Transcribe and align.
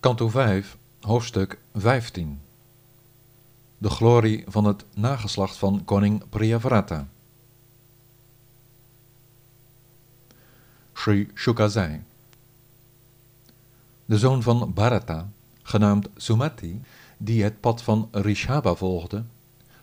Kanto 0.00 0.28
5, 0.28 0.76
hoofdstuk 1.00 1.58
15 1.74 2.40
De 3.78 3.90
glorie 3.90 4.44
van 4.48 4.64
het 4.64 4.84
nageslacht 4.94 5.56
van 5.56 5.84
koning 5.84 6.22
Priyavrata 6.28 7.08
Sri 10.92 11.30
Shukazai. 11.34 12.02
De 14.04 14.18
zoon 14.18 14.42
van 14.42 14.72
Bharata, 14.74 15.28
genaamd 15.62 16.08
Sumati, 16.16 16.82
die 17.16 17.42
het 17.42 17.60
pad 17.60 17.82
van 17.82 18.08
Rishaba 18.12 18.74
volgde, 18.74 19.24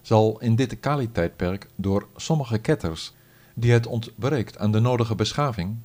zal 0.02 0.39
in 0.39 0.55
dit 0.55 0.79
Kali-tijdperk 0.79 1.70
door 1.75 2.07
sommige 2.15 2.57
ketters, 2.57 3.13
die 3.54 3.71
het 3.71 3.88
ontbreekt 3.88 4.57
aan 4.57 4.71
de 4.71 4.79
nodige 4.79 5.15
beschaving, 5.15 5.77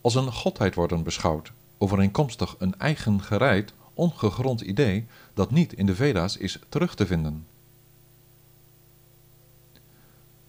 als 0.00 0.14
een 0.14 0.32
godheid 0.32 0.74
worden 0.74 1.02
beschouwd, 1.02 1.52
overeenkomstig 1.78 2.54
een 2.58 2.78
eigen 2.78 3.22
gereid, 3.22 3.72
ongegrond 3.94 4.60
idee 4.60 5.06
dat 5.34 5.50
niet 5.50 5.72
in 5.72 5.86
de 5.86 5.94
Veda's 5.94 6.36
is 6.36 6.58
terug 6.68 6.94
te 6.94 7.06
vinden. 7.06 7.46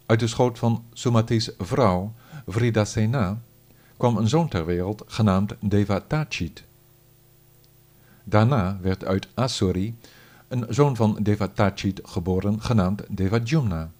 Uit 0.05 0.19
de 0.19 0.27
schoot 0.27 0.59
van 0.59 0.83
Sumati's 0.93 1.52
vrouw, 1.57 2.13
Vridasena, 2.47 3.41
kwam 3.97 4.17
een 4.17 4.27
zoon 4.29 4.47
ter 4.47 4.65
wereld 4.65 5.03
genaamd 5.05 5.55
Devatachit. 5.59 6.63
Daarna 8.23 8.77
werd 8.81 9.05
uit 9.05 9.27
Asuri 9.33 9.95
een 10.47 10.66
zoon 10.69 10.95
van 10.95 11.17
Devatachit 11.21 12.02
geboren 12.03 12.61
genaamd 12.61 13.03
Devajumna. 13.09 13.91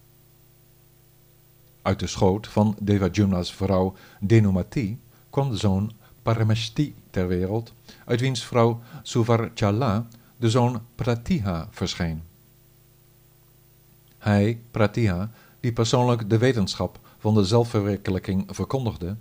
Uit 1.82 1.98
de 1.98 2.06
schoot 2.06 2.46
van 2.46 2.76
Devajumna's 2.80 3.54
vrouw 3.54 3.94
Denumati 4.20 5.00
kwam 5.30 5.50
de 5.50 5.56
zoon 5.56 5.92
Parameshti 6.22 6.94
ter 7.10 7.28
wereld, 7.28 7.72
uit 8.04 8.20
wiens 8.20 8.44
vrouw 8.44 8.80
Suvarchala 9.02 10.06
de 10.36 10.50
zoon 10.50 10.80
Pratiha 10.94 11.68
verscheen. 11.70 12.22
Hij, 14.18 14.60
Pratiha, 14.70 15.30
die 15.60 15.72
persoonlijk 15.72 16.30
de 16.30 16.38
wetenschap 16.38 16.98
van 17.18 17.34
de 17.34 17.44
zelfverwerkelijking 17.44 18.44
verkondigde, 18.50 19.16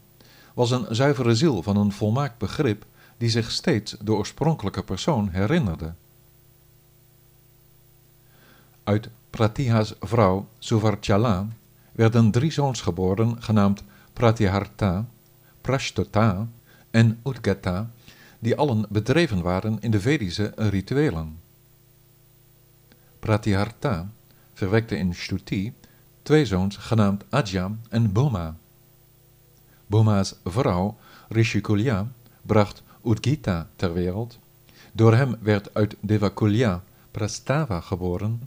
was 0.53 0.71
een 0.71 0.85
zuivere 0.89 1.35
ziel 1.35 1.63
van 1.63 1.77
een 1.77 1.91
volmaakt 1.91 2.37
begrip 2.37 2.85
die 3.17 3.29
zich 3.29 3.51
steeds 3.51 3.95
de 4.01 4.13
oorspronkelijke 4.13 4.83
persoon 4.83 5.29
herinnerde. 5.29 5.93
Uit 8.83 9.09
Pratiha's 9.29 9.93
vrouw 9.99 10.47
Suvarchala 10.59 11.47
werden 11.91 12.31
drie 12.31 12.51
zoons 12.51 12.81
geboren, 12.81 13.43
genaamd 13.43 13.83
Pratiharta, 14.13 15.05
Prashtota 15.61 16.47
en 16.91 17.19
Udgata, 17.23 17.91
die 18.39 18.55
allen 18.55 18.85
bedreven 18.89 19.41
waren 19.41 19.77
in 19.79 19.91
de 19.91 19.99
Vedische 19.99 20.53
rituelen. 20.55 21.39
Pratiharta 23.19 24.11
verwekte 24.53 24.97
in 24.97 25.13
Shruti 25.13 25.73
twee 26.21 26.45
zoons 26.45 26.77
genaamd 26.77 27.23
Ajya 27.29 27.71
en 27.89 28.11
Bhuma. 28.11 28.55
Bhuma's 29.87 30.35
vrouw, 30.43 30.97
Rishikulya, 31.29 32.07
bracht 32.41 32.83
Udgita 33.05 33.69
ter 33.75 33.93
wereld. 33.93 34.39
Door 34.91 35.15
hem 35.15 35.35
werd 35.41 35.73
uit 35.73 35.95
Devakulya 35.99 36.83
Prastava 37.11 37.81
geboren 37.81 38.41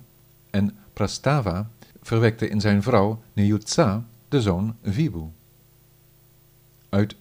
en 0.50 0.76
Prastava 0.92 1.70
verwekte 2.02 2.48
in 2.48 2.60
zijn 2.60 2.82
vrouw 2.82 3.22
Niyutsa 3.32 4.04
de 4.28 4.42
zoon 4.42 4.76
Vibhu. 4.82 5.24
Uit 6.88 7.16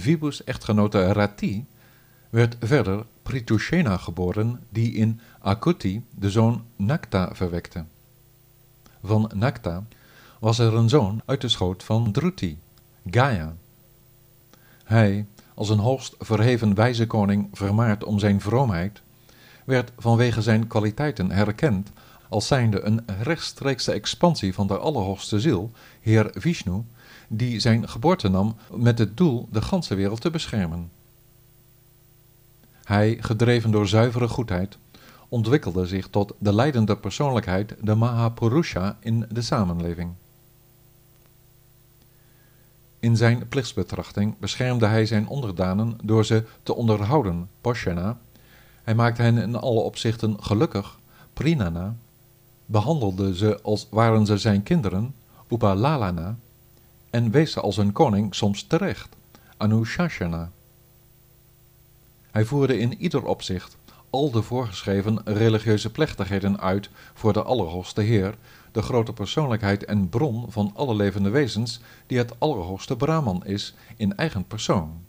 Vibhu's 0.00 0.44
echtgenote 0.44 1.12
Rati 1.12 1.66
werd 2.30 2.56
verder 2.60 3.06
Pritushena 3.22 3.96
geboren, 3.96 4.60
die 4.68 4.92
in 4.92 5.20
Akuti 5.38 6.04
de 6.10 6.30
zoon 6.30 6.64
Nakta 6.76 7.34
verwekte. 7.34 7.84
Van 9.02 9.30
Nakta 9.34 9.84
was 10.40 10.58
er 10.58 10.74
een 10.74 10.88
zoon 10.88 11.22
uit 11.24 11.40
de 11.40 11.48
schoot 11.48 11.82
van 11.82 12.12
Druti, 12.12 12.58
Gaya. 13.10 13.56
Hij, 14.84 15.26
als 15.54 15.68
een 15.68 15.78
hoogst 15.78 16.14
verheven 16.18 16.74
wijze 16.74 17.06
koning 17.06 17.48
vermaard 17.52 18.04
om 18.04 18.18
zijn 18.18 18.40
vroomheid, 18.40 19.02
werd 19.64 19.92
vanwege 19.98 20.42
zijn 20.42 20.66
kwaliteiten 20.66 21.30
herkend 21.30 21.90
als 22.28 22.46
zijnde 22.46 22.80
een 22.80 23.04
rechtstreekse 23.22 23.92
expansie 23.92 24.54
van 24.54 24.66
de 24.66 24.78
Allerhoogste 24.78 25.40
Ziel, 25.40 25.70
Heer 26.00 26.30
Vishnu, 26.34 26.84
die 27.28 27.60
zijn 27.60 27.88
geboorte 27.88 28.28
nam 28.28 28.56
met 28.74 28.98
het 28.98 29.16
doel 29.16 29.48
de 29.52 29.62
ganse 29.62 29.94
wereld 29.94 30.20
te 30.20 30.30
beschermen. 30.30 30.90
Hij, 32.84 33.16
gedreven 33.20 33.70
door 33.70 33.88
zuivere 33.88 34.28
goedheid, 34.28 34.78
ontwikkelde 35.28 35.86
zich 35.86 36.08
tot 36.08 36.32
de 36.38 36.54
leidende 36.54 36.96
persoonlijkheid, 36.96 37.74
de 37.80 37.94
Mahapurusha, 37.94 38.96
in 39.00 39.26
de 39.30 39.42
samenleving. 39.42 40.12
In 42.98 43.16
zijn 43.16 43.48
plichtsbetrachting 43.48 44.38
beschermde 44.38 44.86
hij 44.86 45.06
zijn 45.06 45.28
onderdanen 45.28 45.98
door 46.02 46.24
ze 46.24 46.44
te 46.62 46.74
onderhouden, 46.74 47.48
Poshana. 47.60 48.18
Hij 48.82 48.94
maakte 48.94 49.22
hen 49.22 49.38
in 49.38 49.56
alle 49.56 49.80
opzichten 49.80 50.36
gelukkig, 50.42 50.98
Prinana. 51.32 51.96
Behandelde 52.66 53.36
ze 53.36 53.60
als 53.62 53.86
waren 53.90 54.26
ze 54.26 54.38
zijn 54.38 54.62
kinderen, 54.62 55.14
Upalalana. 55.48 56.36
En 57.16 57.30
wees 57.30 57.58
als 57.58 57.76
een 57.76 57.92
koning 57.92 58.34
soms 58.34 58.62
terecht, 58.62 59.16
Anushashana. 59.56 60.50
Hij 62.30 62.44
voerde 62.44 62.78
in 62.78 63.00
ieder 63.00 63.24
opzicht 63.24 63.76
al 64.10 64.30
de 64.30 64.42
voorgeschreven 64.42 65.20
religieuze 65.24 65.90
plechtigheden 65.90 66.60
uit 66.60 66.90
voor 67.14 67.32
de 67.32 67.42
Allerhoogste 67.42 68.00
Heer, 68.00 68.34
de 68.72 68.82
grote 68.82 69.12
persoonlijkheid 69.12 69.84
en 69.84 70.08
bron 70.08 70.44
van 70.48 70.70
alle 70.74 70.94
levende 70.94 71.30
wezens, 71.30 71.80
die 72.06 72.18
het 72.18 72.40
Allerhoogste 72.40 72.96
Brahman 72.96 73.44
is 73.44 73.74
in 73.96 74.16
eigen 74.16 74.44
persoon. 74.44 75.04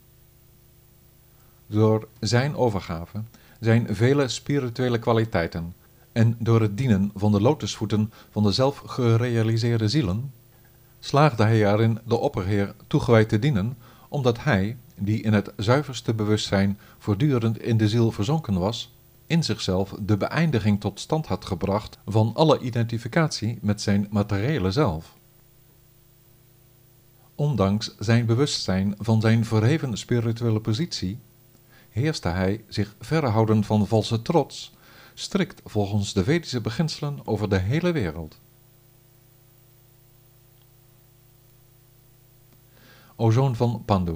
Door 1.65 2.07
zijn 2.19 2.55
overgave, 2.55 3.23
zijn 3.59 3.95
vele 3.95 4.27
spirituele 4.27 4.99
kwaliteiten 4.99 5.73
en 6.11 6.35
door 6.39 6.61
het 6.61 6.77
dienen 6.77 7.11
van 7.15 7.31
de 7.31 7.41
lotusvoeten 7.41 8.11
van 8.29 8.43
de 8.43 8.51
zelf 8.51 8.77
gerealiseerde 8.85 9.87
zielen, 9.87 10.31
slaagde 10.99 11.43
hij 11.43 11.73
erin 11.73 11.99
de 12.05 12.17
opperheer 12.17 12.75
toegewijd 12.87 13.29
te 13.29 13.39
dienen, 13.39 13.77
omdat 14.09 14.43
hij, 14.43 14.77
die 14.95 15.21
in 15.21 15.33
het 15.33 15.53
zuiverste 15.55 16.13
bewustzijn 16.13 16.79
voortdurend 16.97 17.61
in 17.61 17.77
de 17.77 17.89
ziel 17.89 18.11
verzonken 18.11 18.59
was, 18.59 18.95
in 19.27 19.43
zichzelf 19.43 19.95
de 19.99 20.17
beëindiging 20.17 20.79
tot 20.79 20.99
stand 20.99 21.25
had 21.25 21.45
gebracht 21.45 21.97
van 22.05 22.31
alle 22.35 22.59
identificatie 22.59 23.57
met 23.61 23.81
zijn 23.81 24.07
materiële 24.09 24.71
zelf. 24.71 25.15
Ondanks 27.35 27.95
zijn 27.99 28.25
bewustzijn 28.25 28.95
van 28.99 29.21
zijn 29.21 29.45
verheven 29.45 29.97
spirituele 29.97 30.59
positie, 30.59 31.19
heerste 31.89 32.27
hij 32.27 32.63
zich 32.67 32.95
verhouden 32.99 33.63
van 33.63 33.87
valse 33.87 34.21
trots, 34.21 34.73
strikt 35.13 35.61
volgens 35.65 36.13
de 36.13 36.23
Vedische 36.23 36.61
beginselen 36.61 37.19
over 37.23 37.49
de 37.49 37.57
hele 37.57 37.91
wereld. 37.91 38.39
O 43.19 43.31
zoon 43.31 43.55
van 43.55 43.81
Pandu, 43.85 44.15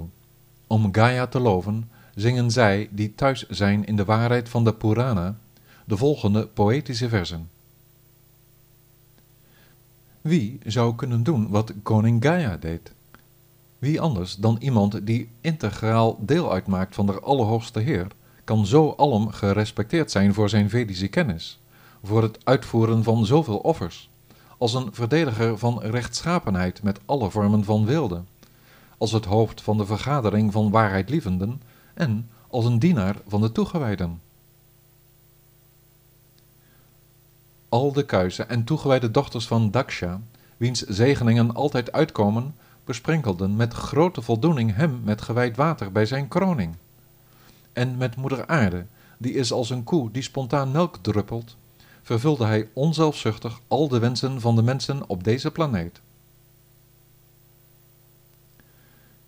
om 0.66 0.94
Gaia 0.94 1.26
te 1.26 1.40
loven, 1.40 1.90
zingen 2.14 2.50
zij 2.50 2.88
die 2.90 3.14
thuis 3.14 3.48
zijn 3.48 3.84
in 3.84 3.96
de 3.96 4.04
waarheid 4.04 4.48
van 4.48 4.64
de 4.64 4.74
Purana 4.74 5.36
de 5.84 5.96
volgende 5.96 6.46
poëtische 6.46 7.08
versen. 7.08 7.50
Wie 10.20 10.58
zou 10.66 10.94
kunnen 10.94 11.22
doen 11.22 11.48
wat 11.48 11.72
koning 11.82 12.24
Gaia 12.24 12.56
deed? 12.56 12.92
Wie 13.78 14.00
anders 14.00 14.36
dan 14.36 14.56
iemand 14.60 15.06
die 15.06 15.28
integraal 15.40 16.18
deel 16.20 16.52
uitmaakt 16.52 16.94
van 16.94 17.06
de 17.06 17.20
Allerhoogste 17.20 17.80
Heer, 17.80 18.06
kan 18.44 18.66
zo 18.66 18.94
alom 18.96 19.28
gerespecteerd 19.28 20.10
zijn 20.10 20.34
voor 20.34 20.48
zijn 20.48 20.70
Vedische 20.70 21.08
kennis, 21.08 21.60
voor 22.04 22.22
het 22.22 22.38
uitvoeren 22.44 23.02
van 23.02 23.26
zoveel 23.26 23.58
offers, 23.58 24.10
als 24.58 24.74
een 24.74 24.88
verdediger 24.92 25.58
van 25.58 25.80
rechtschapenheid 25.80 26.82
met 26.82 27.00
alle 27.04 27.30
vormen 27.30 27.64
van 27.64 27.84
wilde, 27.84 28.22
als 29.02 29.12
het 29.12 29.24
hoofd 29.24 29.62
van 29.62 29.76
de 29.76 29.86
vergadering 29.86 30.52
van 30.52 30.70
waarheidlievenden 30.70 31.62
en 31.94 32.30
als 32.48 32.64
een 32.64 32.78
dienaar 32.78 33.16
van 33.26 33.40
de 33.40 33.52
toegewijden. 33.52 34.20
Al 37.68 37.92
de 37.92 38.04
kuisen 38.04 38.48
en 38.48 38.64
toegewijde 38.64 39.10
dochters 39.10 39.46
van 39.46 39.70
Daksha, 39.70 40.20
wiens 40.56 40.80
zegeningen 40.80 41.54
altijd 41.54 41.92
uitkomen, 41.92 42.54
besprenkelden 42.84 43.56
met 43.56 43.72
grote 43.72 44.22
voldoening 44.22 44.74
hem 44.74 45.00
met 45.04 45.22
gewijd 45.22 45.56
water 45.56 45.92
bij 45.92 46.06
zijn 46.06 46.28
kroning. 46.28 46.74
En 47.72 47.96
met 47.96 48.16
moeder 48.16 48.46
aarde, 48.46 48.86
die 49.18 49.34
is 49.34 49.52
als 49.52 49.70
een 49.70 49.84
koe 49.84 50.10
die 50.10 50.22
spontaan 50.22 50.70
melk 50.70 50.96
druppelt, 51.00 51.56
vervulde 52.02 52.44
hij 52.44 52.68
onzelfzuchtig 52.72 53.60
al 53.68 53.88
de 53.88 53.98
wensen 53.98 54.40
van 54.40 54.56
de 54.56 54.62
mensen 54.62 55.08
op 55.08 55.24
deze 55.24 55.50
planeet. 55.50 56.00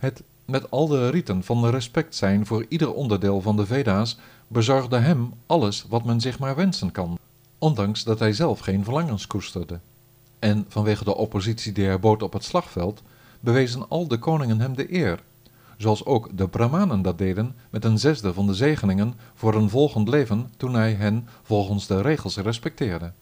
Het 0.05 0.23
met 0.45 0.71
al 0.71 0.87
de 0.87 1.11
riten 1.11 1.45
van 1.45 1.67
respect 1.67 2.15
zijn 2.15 2.47
voor 2.47 2.67
ieder 2.69 2.95
onderdeel 2.95 3.41
van 3.41 3.57
de 3.57 3.67
Veda's, 3.67 4.19
bezorgde 4.49 4.99
hem 4.99 5.33
alles 5.47 5.85
wat 5.89 6.05
men 6.05 6.21
zich 6.21 6.39
maar 6.39 6.57
wensen 6.57 6.93
kan, 6.93 7.19
ondanks 7.59 8.05
dat 8.05 8.19
hij 8.19 8.33
zelf 8.33 8.59
geen 8.59 8.85
verlangens 8.85 9.27
koesterde. 9.27 9.81
En 10.39 10.65
vanwege 10.69 11.05
de 11.05 11.15
oppositie 11.15 11.73
die 11.73 11.85
hij 11.85 12.01
bood 12.01 12.23
op 12.23 12.33
het 12.33 12.45
slagveld, 12.45 13.03
bewezen 13.41 13.89
al 13.89 14.09
de 14.09 14.19
koningen 14.19 14.61
hem 14.61 14.77
de 14.77 14.95
eer, 14.95 15.23
zoals 15.77 16.05
ook 16.05 16.37
de 16.37 16.49
Brahmanen 16.49 17.03
dat 17.03 17.19
deden 17.19 17.55
met 17.71 17.85
een 17.85 17.99
zesde 17.99 18.33
van 18.33 18.47
de 18.47 18.55
zegeningen 18.55 19.15
voor 19.35 19.55
een 19.55 19.71
volgend 19.71 20.09
leven 20.09 20.53
toen 20.57 20.75
hij 20.75 20.93
hen 20.93 21.29
volgens 21.43 21.87
de 21.87 22.01
regels 22.01 22.37
respecteerde. 22.37 23.13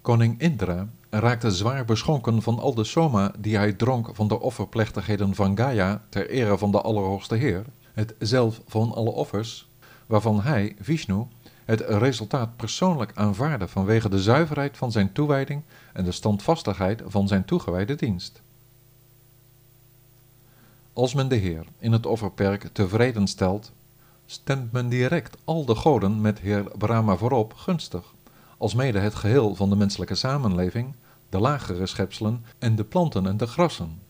Koning 0.00 0.40
Indra 0.40 0.88
raakte 1.20 1.50
zwaar 1.50 1.84
beschonken 1.84 2.42
van 2.42 2.58
al 2.58 2.74
de 2.74 2.84
soma 2.84 3.32
die 3.38 3.56
hij 3.56 3.72
dronk 3.72 4.10
van 4.12 4.28
de 4.28 4.40
offerplechtigheden 4.40 5.34
van 5.34 5.56
Gaia 5.56 6.02
ter 6.08 6.30
ere 6.30 6.58
van 6.58 6.70
de 6.70 6.80
Allerhoogste 6.80 7.34
Heer, 7.34 7.64
het 7.92 8.14
zelf 8.18 8.60
van 8.66 8.92
alle 8.92 9.10
offers, 9.10 9.68
waarvan 10.06 10.40
hij, 10.40 10.76
Vishnu, 10.80 11.26
het 11.64 11.80
resultaat 11.80 12.56
persoonlijk 12.56 13.12
aanvaarde 13.14 13.68
vanwege 13.68 14.08
de 14.08 14.22
zuiverheid 14.22 14.76
van 14.76 14.92
zijn 14.92 15.12
toewijding 15.12 15.62
en 15.92 16.04
de 16.04 16.12
standvastigheid 16.12 17.02
van 17.06 17.28
zijn 17.28 17.44
toegewijde 17.44 17.94
dienst. 17.94 18.40
Als 20.92 21.14
men 21.14 21.28
de 21.28 21.36
Heer 21.36 21.66
in 21.78 21.92
het 21.92 22.06
offerperk 22.06 22.68
tevreden 22.72 23.26
stelt, 23.26 23.72
stemt 24.26 24.72
men 24.72 24.88
direct 24.88 25.36
al 25.44 25.64
de 25.64 25.74
goden 25.74 26.20
met 26.20 26.38
Heer 26.38 26.64
Brahma 26.78 27.16
voorop 27.16 27.54
gunstig, 27.54 28.14
alsmede 28.58 28.98
het 28.98 29.14
geheel 29.14 29.54
van 29.54 29.70
de 29.70 29.76
menselijke 29.76 30.14
samenleving, 30.14 30.94
de 31.32 31.38
lagere 31.38 31.86
schepselen 31.86 32.44
en 32.58 32.76
de 32.76 32.84
planten 32.84 33.26
en 33.26 33.36
de 33.36 33.46
grassen. 33.46 34.00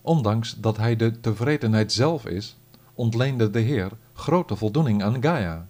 Ondanks 0.00 0.54
dat 0.54 0.76
hij 0.76 0.96
de 0.96 1.20
tevredenheid 1.20 1.92
zelf 1.92 2.26
is, 2.26 2.56
ontleende 2.94 3.50
de 3.50 3.60
Heer 3.60 3.90
grote 4.12 4.56
voldoening 4.56 5.02
aan 5.02 5.22
Gaia. 5.22 5.68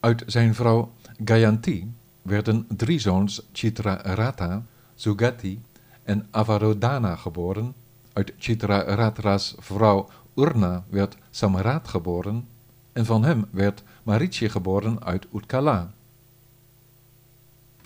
Uit 0.00 0.22
zijn 0.26 0.54
vrouw 0.54 0.92
Gayanti 1.24 1.94
werden 2.22 2.66
drie 2.68 2.98
zoons 2.98 3.42
Chitraratha, 3.52 4.62
Sugati 4.94 5.62
en 6.02 6.26
Avarodhana 6.30 7.16
geboren. 7.16 7.74
Uit 8.12 8.32
Chitraratra's 8.38 9.54
vrouw 9.58 10.08
Urna 10.34 10.84
werd 10.88 11.16
Samrat 11.30 11.88
geboren 11.88 12.50
en 12.92 13.06
van 13.06 13.24
hem 13.24 13.44
werd 13.50 13.82
Marichi 14.02 14.48
geboren 14.48 15.04
uit 15.04 15.26
Utkala. 15.34 15.92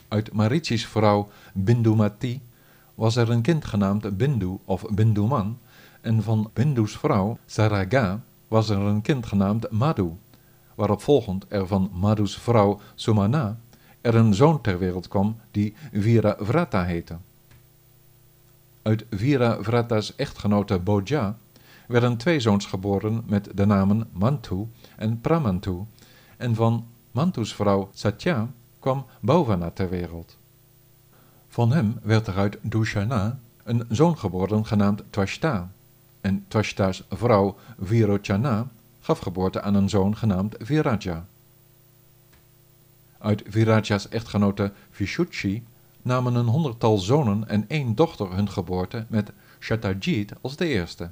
Uit 0.09 0.33
Marichi's 0.33 0.87
vrouw 0.87 1.29
Bindumati 1.55 2.41
was 2.95 3.17
er 3.17 3.31
een 3.31 3.43
kind 3.43 3.65
genaamd 3.65 4.17
Bindu 4.17 4.59
of 4.65 4.85
Binduman 4.91 5.59
en 6.01 6.23
van 6.23 6.51
Bindu's 6.53 6.97
vrouw 6.97 7.39
Saraga 7.47 8.21
was 8.49 8.69
er 8.69 8.79
een 8.79 9.03
kind 9.03 9.27
genaamd 9.27 9.71
Madhu, 9.71 10.11
waarop 10.75 11.03
volgend 11.03 11.45
er 11.49 11.67
van 11.67 11.91
Madhu's 11.93 12.37
vrouw 12.39 12.81
Sumana 12.95 13.59
er 14.01 14.15
een 14.15 14.35
zoon 14.35 14.61
ter 14.61 14.79
wereld 14.79 15.09
kwam 15.09 15.37
die 15.51 15.75
Viravrata 15.93 16.85
heette. 16.85 17.17
Uit 18.83 19.05
Viravrata's 19.11 20.15
echtgenote 20.17 20.79
Boja 20.79 21.37
werden 21.87 22.17
twee 22.17 22.41
zoons 22.41 22.67
geboren 22.67 23.23
met 23.27 23.51
de 23.55 23.67
namen 23.67 24.09
Mantu 24.13 24.67
en 24.97 25.21
Pramantu, 25.21 25.85
en 26.37 26.55
van 26.55 26.87
Mantu's 27.11 27.55
vrouw 27.55 27.91
Satya 27.93 28.49
kwam 28.79 29.07
Bhavana 29.21 29.71
ter 29.71 29.91
wereld. 29.91 30.37
Van 31.49 31.73
hem 31.73 31.99
werd 32.03 32.27
er 32.27 32.37
uit 32.37 32.59
Dushana 32.63 33.39
een 33.65 33.85
zoon 33.89 34.19
geboren 34.19 34.67
genaamd 34.67 35.03
Twashta, 35.11 35.71
en 36.21 36.45
Twashta's 36.49 37.03
vrouw 37.11 37.57
Virochana 37.79 38.67
gaf 39.01 39.19
geboorte 39.19 39.63
aan 39.63 39.75
een 39.75 39.89
zoon 39.89 40.17
genaamd 40.17 40.55
Viraja. 40.59 41.27
Uit 43.19 43.43
Viraja's 43.47 44.09
echtgenote 44.09 44.73
Vishuchi 44.91 45.65
namen 46.03 46.35
een 46.35 46.47
honderdtal 46.47 46.99
zonen 46.99 47.49
en 47.49 47.65
één 47.69 47.95
dochter 47.95 48.35
hun 48.35 48.51
geboorte 48.51 49.07
met 49.09 49.33
Shatajit 49.61 50.33
als 50.41 50.57
de 50.57 50.67
eerste. 50.67 51.11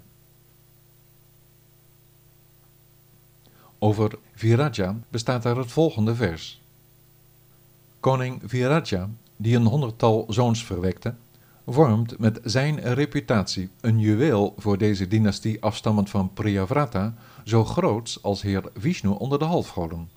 Over 3.78 4.18
Viraja 4.34 4.96
bestaat 5.08 5.44
er 5.44 5.58
het 5.58 5.72
volgende 5.72 6.14
vers. 6.14 6.62
Koning 8.00 8.42
Viraja, 8.44 9.10
die 9.36 9.56
een 9.56 9.66
honderdtal 9.66 10.26
zoons 10.28 10.64
verwekte, 10.64 11.14
vormt 11.66 12.18
met 12.18 12.40
zijn 12.44 12.80
reputatie 12.80 13.70
een 13.80 13.98
juweel 13.98 14.54
voor 14.56 14.78
deze 14.78 15.08
dynastie 15.08 15.62
afstammend 15.62 16.10
van 16.10 16.32
Priyavrata, 16.32 17.14
zo 17.44 17.64
groots 17.64 18.22
als 18.22 18.42
heer 18.42 18.62
Vishnu 18.76 19.08
onder 19.08 19.38
de 19.38 19.44
halfgoden. 19.44 20.08